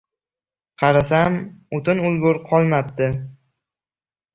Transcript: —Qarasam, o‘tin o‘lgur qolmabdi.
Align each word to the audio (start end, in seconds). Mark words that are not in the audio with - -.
—Qarasam, 0.83 1.37
o‘tin 1.81 2.03
o‘lgur 2.11 2.43
qolmabdi. 2.51 3.15